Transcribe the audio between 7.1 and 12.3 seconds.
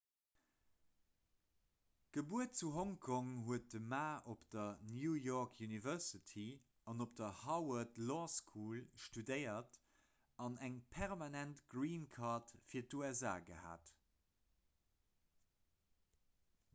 der harvard law school studéiert an eng permanent green